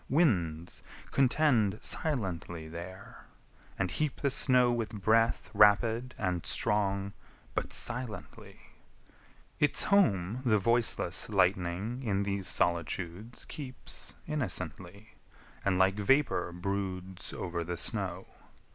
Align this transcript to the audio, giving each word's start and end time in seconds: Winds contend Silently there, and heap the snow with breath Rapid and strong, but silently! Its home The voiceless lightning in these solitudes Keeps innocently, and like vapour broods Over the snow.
Winds 0.09 0.81
contend 1.11 1.77
Silently 1.83 2.67
there, 2.67 3.25
and 3.77 3.91
heap 3.91 4.15
the 4.21 4.31
snow 4.31 4.71
with 4.71 4.89
breath 4.99 5.51
Rapid 5.53 6.15
and 6.17 6.43
strong, 6.43 7.13
but 7.53 7.71
silently! 7.71 8.59
Its 9.59 9.83
home 9.83 10.41
The 10.43 10.57
voiceless 10.57 11.29
lightning 11.29 12.01
in 12.01 12.23
these 12.23 12.47
solitudes 12.47 13.45
Keeps 13.45 14.15
innocently, 14.25 15.13
and 15.63 15.77
like 15.77 15.99
vapour 15.99 16.51
broods 16.51 17.31
Over 17.31 17.63
the 17.63 17.77
snow. 17.77 18.25